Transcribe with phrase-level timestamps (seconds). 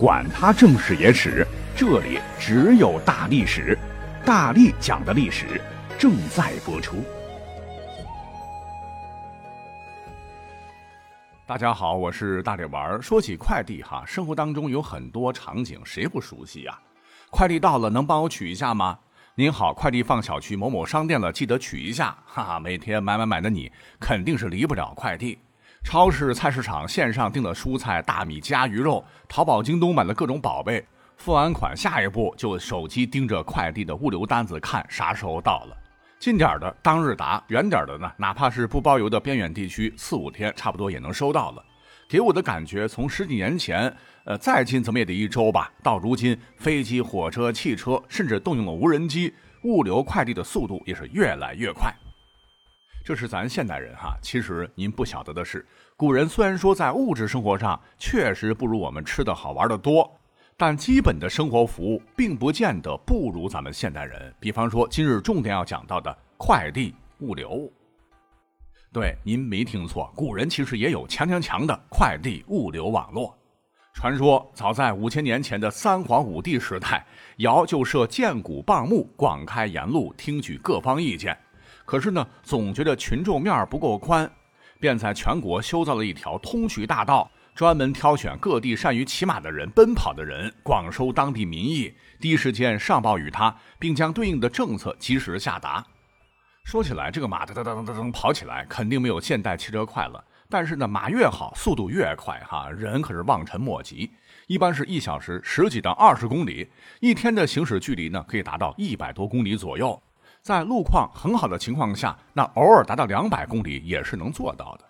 [0.00, 3.78] 管他正史野史，这里只有大历史，
[4.24, 5.60] 大力讲的历史
[5.98, 7.04] 正在播出。
[11.46, 13.02] 大家好，我是大力丸儿。
[13.02, 16.78] 说起快递哈，生活当中有很多场景，谁不熟悉呀？
[17.28, 18.98] 快递到了，能帮我取一下吗？
[19.34, 22.16] 您好，快递放小区某某商店了，记得取一下。
[22.24, 23.70] 哈哈，每天买买买的你，
[24.00, 25.38] 肯定是离不了快递。
[25.82, 30.84] 超市、菜市场线上订的蔬菜、大米、鸡鸭鱼肉，淘宝、京东买的各种宝贝，
[31.16, 35.76] 付完款，下一步就手机盯着快递的物流单子，看啥时候到了。
[36.20, 41.64] 近点的当日达，远点的呢，哪怕是不包邮的边远地区，四五天差不多也能收到了。
[42.08, 43.92] 给我的感觉，从十几年前，
[44.24, 51.92] 呃，再近怎么也得一周吧，到如今，飞机、火车、汽车，甚至动用了无人机，物流快递的速度也是越来越快。
[53.02, 60.08] 这是咱现代人哈，其实您不晓得的是，古人虽然说在物质生活上确实不如我们吃的好玩的多，
[60.56, 64.32] 但基本的生活服务并不见得不如咱们现代人。
[64.38, 67.68] 比方说今日重点要讲到的快递物流，
[68.92, 73.36] 对，您没听错，古人其实也有强强强的快递物流网络。
[73.92, 77.04] 传说早在五千年前的三皇五帝时代，
[77.38, 81.36] 尧就设建谷傍木，广开言路，听取各方意见。
[81.90, 84.30] 可是呢，总觉得群众面不够宽，
[84.78, 95.84] 便在全国修造了一条通衢大道，专门挑选各地善于骑马的人、奔跑的人，广收当地民意，第一时间上报与他，并将对应的政策及时下达。
[96.62, 100.24] 说起来，这个马噔噔噔噔噔跑起来，肯定没有现代汽车快了。
[100.48, 104.08] 但是呢，马越好，速度越快，哈，人可是望尘莫及。
[104.46, 110.00] 一般是一小时十几到二十公里，一天的行驶距离呢，可以达到一百多公里左右。
[110.42, 114.84] 在路况很好的情况下，那偶尔达到两百公里也是能做到的。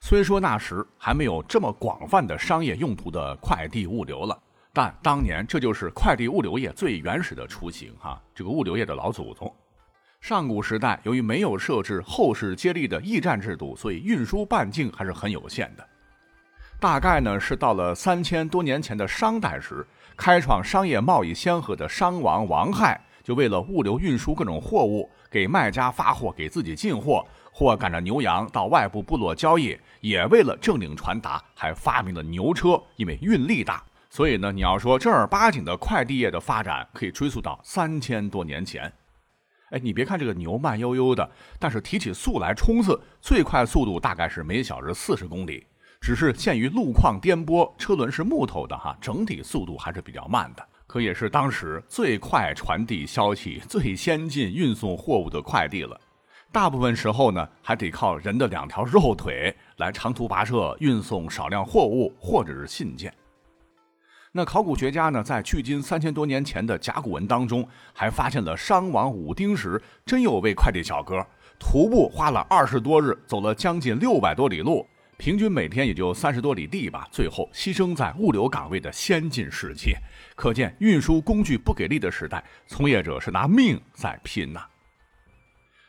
[0.00, 4.36] 虽说那时还没有这么广泛的商业用途的快递物流了，
[4.72, 9.52] 但当年这就是快递物流业最原始的雏形哈，这个物流业的老祖宗。
[10.20, 15.84] 上古时代由于没有设置后世接力的驿站制度，所以运输半径还是很有限的。
[16.78, 23.00] 大概呢是到了三千多年前的商代时，开创商业贸易先河的商王王亥。
[23.22, 33.82] 就为了物流运输各种货物，给卖家发货，给自己进货，或赶着牛羊到外部部落交易，也为了正领传达，还发明了牛车，因为运力大。
[34.10, 38.92] 所以呢，你要说正儿八经的快递业的发展，可以追溯到三千多年前。
[39.70, 45.66] 哎，你别看这个牛慢悠悠的，但是提起速来冲刺，最快速度大概是每小时四十公里。
[45.98, 50.66] 只是限于路况颠簸，车轮是木头的哈，整体速度还是比较慢的。
[50.92, 55.98] 可也是当时最快传递消息、 最先进运送货物的快递了。
[56.52, 63.10] 大部分时候呢，还得靠人的两条肉腿来长途跋涉运送少量货物或者是信件。
[64.32, 71.26] 那考古学家呢，在距今三千多年前的甲骨文当中，还发现了商王武丁时真有位快递小哥，
[71.58, 74.86] 徒步花了二十多日，走了将近六百多里路。
[75.22, 79.96] 平均每天也就三十多里地吧，最后牺牲在物流岗位的先进世界，
[80.34, 84.66] 可见运输工具不给力的时代，从业者是拿命在拼呐。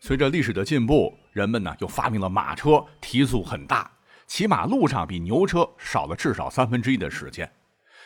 [0.00, 3.90] 随着历史的进步，人们呢又发明了马车，提速很大，
[4.26, 7.46] 骑马路上比牛车少了至少三分之一的时间。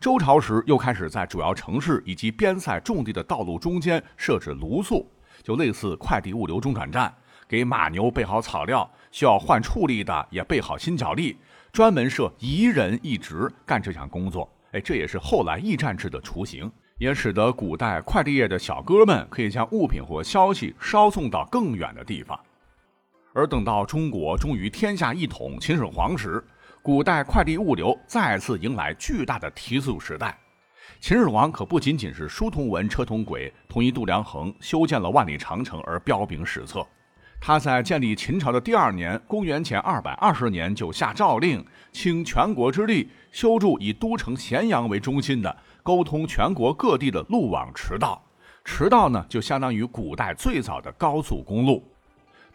[0.00, 5.08] 周朝时又开始在主要城市以及边塞重地的道路中间设置卢宿，
[5.44, 7.14] 就类似快递物流中转站。
[7.48, 11.36] 给马牛备好草料，需要换畜力的也备好新脚力，
[11.72, 14.50] 专门设一人一职干这项工作。
[14.72, 22.38] 哎，这也是后来驿站制的雏形，也使得古代快递业的小哥们可以将物品或消息捎送到更远的地方。
[23.32, 26.42] 而等到中国终于天下一统，秦始皇时，
[26.82, 30.38] 古代快递物流再次迎来巨大的提速时代。
[31.00, 36.86] 秦始皇可不仅仅是书同文，车同轨，统一度量衡，修建了万里长城而彪炳史册。
[37.46, 41.62] 他在建立秦朝的第二年，公元前二百二十年，就下诏令，
[41.92, 48.24] 倾全国之力修筑以都城咸阳为中心的沟通全国各地的路网驰道。
[48.64, 51.86] 驰道呢，就相当于古代最早的高速公路。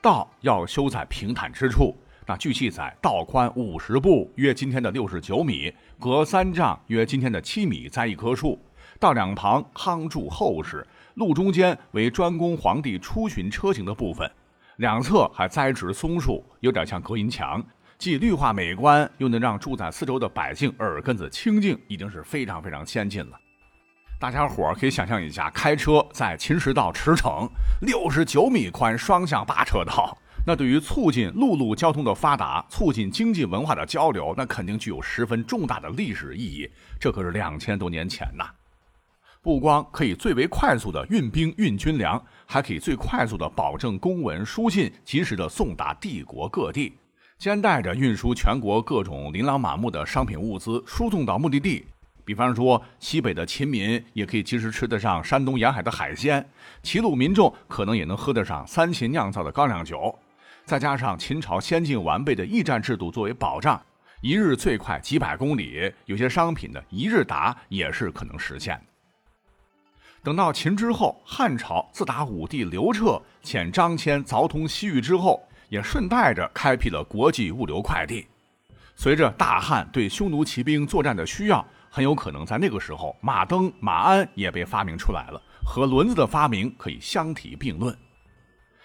[0.02, 1.96] 道要修在平坦之处。
[2.26, 8.58] 那据记载，道宽五十步，约今天的六十九米，隔三丈，约今天的七米，栽一棵树。
[9.00, 10.84] 道两旁夯筑厚实，
[11.14, 14.28] 路中间为专供皇帝出巡车行的部分。
[14.80, 17.62] 两侧还栽植松树，有点像隔音墙，
[17.98, 23.38] 既绿化美观，又能让住在四周的百姓耳根子清净，已经是非常非常先进了。
[24.22, 27.50] 大家伙可以想象一下，开车在秦时道驰骋，
[27.82, 30.18] 六十九米宽双向八车道，
[30.48, 36.72] 那对于促进陆路交通的发达，促进经济文化的交流，那肯定具有十分重大的历史意义。
[36.98, 38.46] 这可是两千多年前呐！
[39.50, 46.94] 不光可以最为快速的运兵运军粮，还可以最快速的保证公文书信及时的送达帝国各地，
[47.40, 51.84] 兼带着运输全国各种琳琅满目的商品物资输送到目的地。
[52.24, 56.48] 比方说，西北的秦民也可以及时吃得上山东沿海的海鲜，
[56.84, 60.16] 齐鲁民众可能也能喝得上三秦酿造的高粱酒。
[60.64, 63.82] 再加上秦朝先进完备的驿站制度作为保障，
[64.22, 68.84] 一日最快几百公里，有些商品的一日达也是可能实现的。
[70.24, 78.28] 等到秦之后，汉朝自打武帝刘彻遣张骞凿通西域之后，也顺带着开辟了国际物流快递。
[78.96, 87.98] 随着大汉对匈奴骑兵作战的需要，很有可能在那个时候，马蹬、马鞍也被发明出来了，和轮子的发明可以相提并论。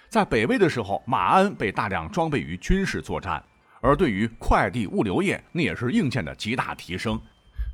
[0.08, 3.44] 在北魏的时候，马鞍被大量装备于军事作战，
[3.80, 7.20] 而对于快递物流业，那也是硬件的极大提升。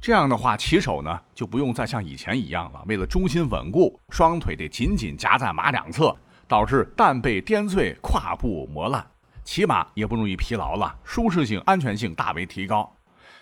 [0.01, 6.17] 这样的话，骑手呢就不用再像以前一样了，为了中心稳固，双腿得紧紧夹在马两侧，
[6.49, 9.07] 导致蛋背颠碎、胯部磨烂。
[9.45, 12.91] 骑马也不容易疲劳了，舒适性、安全性大为提高。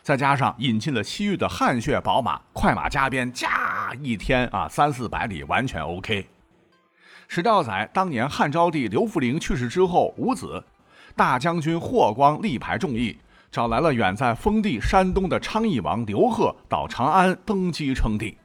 [0.03, 6.27] 再加上引进了西域的汗血宝马，快马加鞭，驾一天啊三四百里完全 OK。
[7.29, 10.65] 史料载，当年汉昭帝刘弗陵去世之后，无子，
[11.15, 13.17] 大将军霍光力排众议，
[13.51, 18.37] 找来了远在封地山东的昌邑王刘贺到长安登基称帝。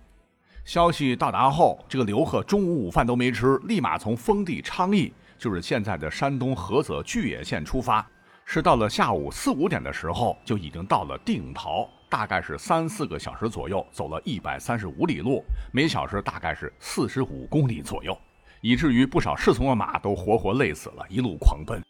[0.64, 8.06] 消息到达后，这个刘贺中午午饭都没吃，立马从封地昌邑，就是现在的山东菏泽巨野县出发，
[8.46, 18.18] 是到了下午四五点的时候，就已经到了定陶，大概是三四个小时左右，走了一百三十五里路，每小时大概是四十五公里左右。
[18.62, 21.84] 以至于不少侍从的马都活活累死了，一路狂奔。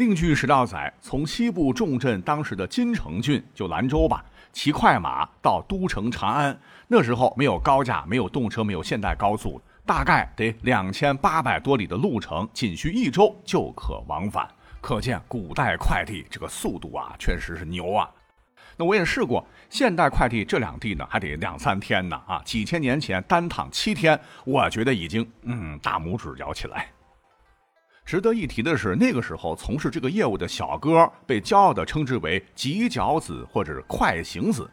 [0.00, 6.58] 另据史料载，从西部重镇当时的金城郡，就兰州吧，骑快马到都城长安，
[6.88, 14.48] 那时候没有高架，没有动车，没有现代高速，大概得两千八百多里的路程，仅需一周就可往返。
[14.80, 18.08] 可见古代快递这个速度啊，确实是牛啊。
[18.78, 22.40] 那我也试过，现代快递这两地呢，还得两三天呢啊！
[22.42, 26.88] 几千年前单趟七天，我觉得已经嗯大拇指摇起来。
[28.04, 34.68] 值得一提的是，那个时候从事这个业务的小哥被骄傲地称之为“急脚子”或者“快行子”，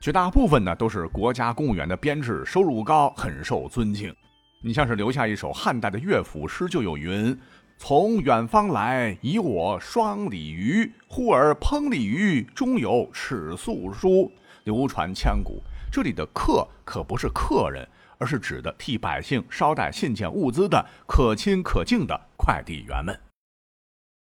[0.00, 4.14] 绝大部分呢都是国家公务员的编制，收入高，很受尊敬。
[4.62, 7.36] 你像是留下一首汉代的乐府诗，就有云。
[7.78, 10.88] 从远方来，以我双鲤鱼。
[11.08, 14.30] 忽而烹鲤鱼，中有尺素书，
[14.64, 15.60] 流传千古。
[15.90, 17.88] 这里的客可不是客人，
[18.22, 23.18] 而是指的替百姓捎带信件物资的可亲可敬的快递员们。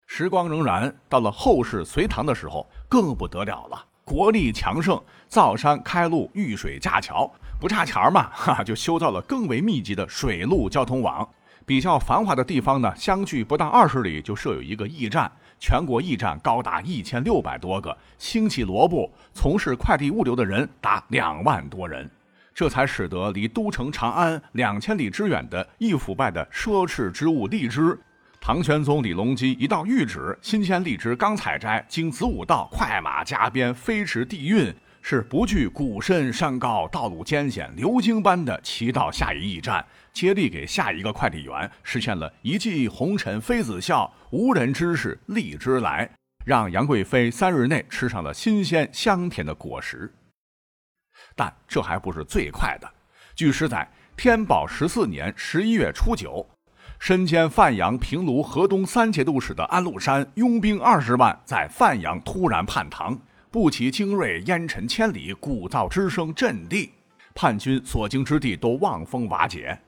[0.07, 3.85] 时光荏苒，到了后世隋唐的时候，更不得了了。
[4.05, 11.29] 国力强盛，造山开路，遇水架桥，不差钱嘛，哈，就修造了更为密集的水陆交通网。
[11.67, 15.29] 比较繁华的地方呢，相距不到二十里就设有一个驿站，
[15.59, 22.09] 全国驿站高达一千六百多个，兴起罗布从事快递物流的人达两万多人，
[22.55, 27.99] 这才使得离都城长安两千里之远的易腐败的奢侈之物荔枝，
[28.41, 34.75] 唐玄宗李隆基一道谕旨，新鲜荔枝刚采摘，经子午道快马加鞭飞驰地运。
[35.05, 46.09] 是不惧古深山高、道路艰险，流经般的骑到下一驿站，接力给下一个快递员，实现了一骑红尘妃子笑，无人知是荔枝来，
[46.45, 50.09] 让杨贵妃三日内吃上了新鲜香甜的果实。
[51.35, 52.89] 但这还不是最快的。
[53.35, 56.47] 据史载，天宝十四年十一月初九，
[56.99, 63.19] 身兼范阳、平卢、河东三节度使的安禄山，拥兵二十万，在范阳突然叛唐。
[63.51, 66.91] 步骑精锐，烟尘千里，鼓噪之声震地，
[67.35, 69.79] 叛军所经之地都望风瓦解。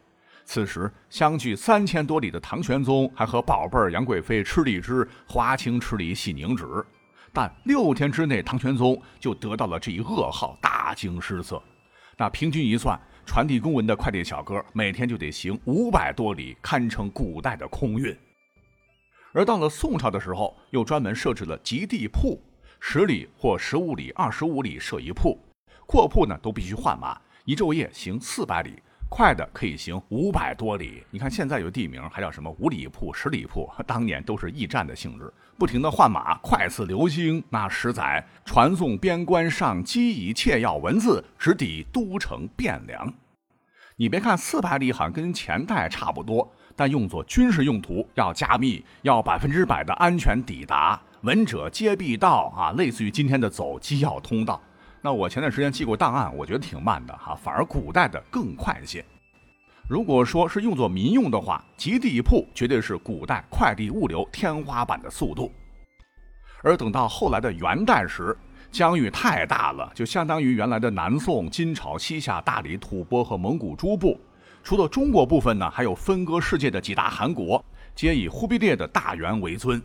[0.45, 6.67] 此时，相距三千多里的唐玄宗还和宝贝儿杨贵妃吃荔枝，华清池里洗凝脂。
[7.35, 11.61] 但六天之内，唐玄宗就得到了这一噩耗，大惊失色。
[12.17, 18.17] 那平均一算，传递公文的快递小哥每天就得行五百多里，堪称古代的空运。
[19.33, 22.41] 而到了宋朝的时候，又专门设置了极地铺。
[22.79, 25.37] 十里或十五里、二十五里设一铺，
[25.87, 28.81] 阔铺呢都必须换马，一昼夜行四百里，
[29.17, 31.05] 快的可以行五百多里。
[31.09, 37.41] 你看现在有地名还叫什么五里铺、十里铺，当年都是驿站的性质，不停的换马，快似流星。
[37.49, 43.15] 那十载传送边关上机以切要文字，直抵都城汴梁。
[43.95, 54.61] 你别看四百里好像跟前代差不多，但用作军事用途，要加密，要百分之百的安全抵达，闻者皆必到啊，类似于今天的走机要通道。
[55.05, 59.05] 那我前段时间寄过档案，我觉得挺慢的哈，反而古代的更快一些。
[59.87, 65.53] 如果说是用作民用的话，极地铺绝对是古代快递物流天花板的速度。
[66.63, 68.35] 而等到后来的元代时，
[68.73, 74.19] 疆域太大了，就相当于原来的南宋、金朝西夏、大理、吐蕃和蒙古诸部。
[74.63, 77.63] 除了中国部分呢，还有分割世界的几大汗国，
[77.95, 79.83] 皆以忽必烈的大元为尊。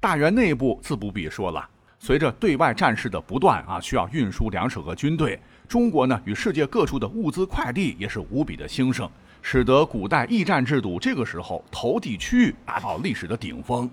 [0.00, 1.68] 大元内部自不必说了，
[2.02, 5.38] 随着对外战事的不断啊，需要运输粮食和军队。
[5.68, 9.08] 中国呢，与世界各处的物资快递也是无比的兴盛，
[9.42, 13.88] 使得古代驿站制度这个时候投递区域达到历史的顶峰。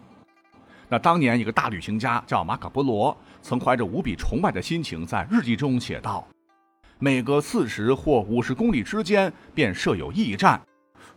[0.87, 6.25] 那当年一个大旅行家叫马可波罗，曾怀着无比崇拜的心情在日记中写道
[6.99, 10.61] ：“每隔四十或五十公里之间便设有驿站，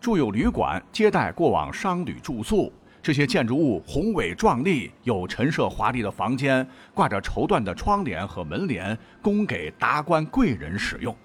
[0.00, 11.16] 住有旅馆接待过往商旅住宿。”这些建筑物宏伟壮丽，有陈设华丽的房间，挂着绸缎的窗帘和门帘，供给达官贵人使用。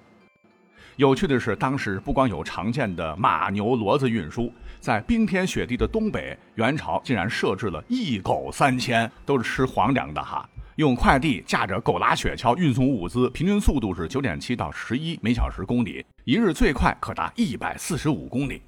[0.95, 10.49] 有趣的是，当时不光有常见的马牛骡子运输，在冰天雪地的东北，元朝竟然设置了一狗三千，都是吃皇粮的哈。
[10.77, 18.61] 用快递驾着狗拉雪橇运送物资，平均速度是九点七到十一每小时公里，一日最快可达一百四十五公里。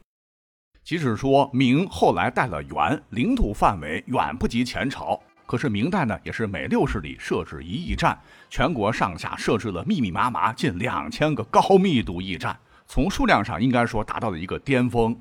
[0.87, 8.17] 即使说明后来带了元，领土范围远不及前朝，可是明代呢，也是每六十里设置一驿站，
[8.49, 15.13] 全国上下设置了密密麻麻近两千个高密度驿站，从数量上应该说达到了一个巅峰。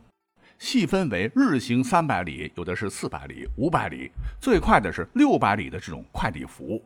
[0.56, 6.80] 细分为日行三百里，有的是四百里、五百里，最快的是六百里的这种快递服务。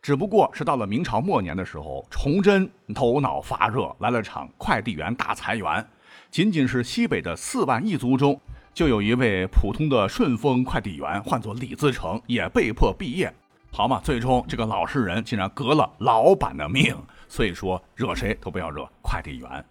[0.00, 5.86] 只不过是到了明朝末年的时候，崇祯头脑发热，来了场快递员大裁员。
[6.30, 8.40] 仅仅是西北的四万一族中，
[8.72, 13.32] 就有一位普通的顺丰快递员，唤作李自成，也被迫毕业。
[13.70, 16.96] 好嘛，最终这个老实人竟然革了老板的命。
[17.28, 19.64] 所以说，惹谁都不要惹快递员。